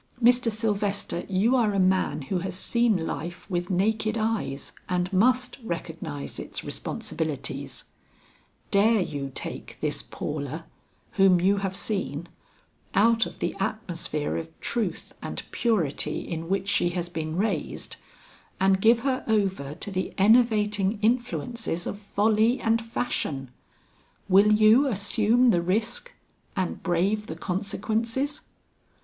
[0.19, 0.51] Mr.
[0.51, 6.39] Sylvester you are a man who has seen life with naked eyes, and must recognize
[6.39, 7.83] its responsibilities;
[8.71, 10.65] dare you take this Paula,
[11.11, 12.27] whom you have seen,
[12.95, 17.97] out of the atmosphere of truth and purity in which she has been raised,
[18.59, 23.51] and give her over to the enervating influences of folly and fashion?
[24.27, 26.11] Will you assume the risk
[26.55, 28.41] and brave the consequences?"